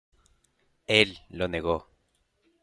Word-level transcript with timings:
Él 0.87 1.15
lo 1.29 1.47
negó. 1.47 1.87